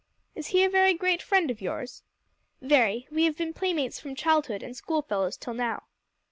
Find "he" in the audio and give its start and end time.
0.47-0.63